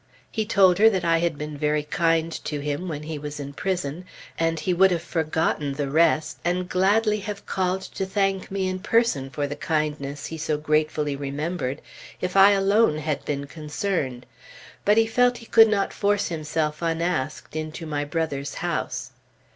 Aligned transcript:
He 0.31 0.47
told 0.47 0.79
her 0.79 0.89
that 0.89 1.05
I 1.05 1.19
had 1.19 1.37
been 1.37 1.55
very 1.55 1.83
kind 1.83 2.31
to 2.45 2.59
him 2.59 2.87
when 2.87 3.03
he 3.03 3.19
was 3.19 3.39
in 3.39 3.53
prison, 3.53 4.03
and 4.39 4.59
he 4.59 4.73
would 4.73 4.89
have 4.89 5.03
forgotten 5.03 5.73
the 5.73 5.91
rest 5.91 6.39
and 6.43 6.67
gladly 6.67 7.19
have 7.19 7.45
called 7.45 7.83
to 7.83 8.07
thank 8.07 8.49
me 8.49 8.67
in 8.67 8.79
person 8.79 9.29
for 9.29 9.45
the 9.45 9.55
kindness 9.55 10.25
he 10.25 10.39
so 10.39 10.57
gratefully 10.57 11.15
remembered, 11.15 11.83
if 12.19 12.35
I 12.35 12.49
alone 12.53 12.97
had 12.97 13.23
been 13.25 13.45
concerned; 13.45 14.25
but 14.85 14.97
he 14.97 15.05
felt 15.05 15.37
he 15.37 15.45
could 15.45 15.67
not 15.67 15.93
force 15.93 16.29
himself 16.29 16.81
unasked 16.81 17.55
into 17.55 17.85
my 17.85 18.03
brother's 18.03 18.55
house.... 18.55 19.11